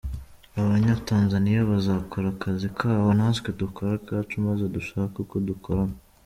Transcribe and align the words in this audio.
Abanyatanzaniya 0.59 1.61
bazakora 1.71 2.27
akazi 2.33 2.67
kabo, 2.79 3.07
natwe 3.17 3.49
dukore 3.59 3.91
akacu 3.99 4.35
maze 4.45 4.63
dushake 4.75 5.15
uko 5.23 5.35
dukorana. 5.49 5.97